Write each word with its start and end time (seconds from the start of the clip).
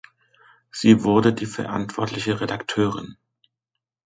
Sie 0.71 1.03
wurde 1.03 1.31
die 1.31 1.45
verantwortliche 1.45 2.41
Redakteurin. 2.41 3.17